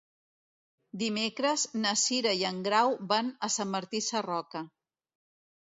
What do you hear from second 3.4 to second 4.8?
a Sant Martí Sarroca.